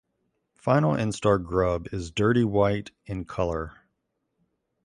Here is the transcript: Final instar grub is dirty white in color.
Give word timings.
Final 0.55 0.95
instar 0.95 1.37
grub 1.37 1.85
is 1.93 2.09
dirty 2.09 2.43
white 2.43 2.89
in 3.05 3.23
color. 3.23 3.81